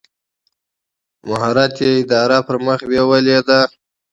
مهارت 1.27 1.75
یې 1.83 1.91
اداره 2.01 2.39
پر 2.47 2.55
مخ 2.65 2.79
بېولې 2.89 3.37
ده. 3.47 3.61